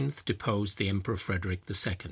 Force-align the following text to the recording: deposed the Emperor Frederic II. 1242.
deposed 0.25 0.79
the 0.79 0.89
Emperor 0.89 1.15
Frederic 1.15 1.59
II. 1.59 1.77
1242. 1.77 1.97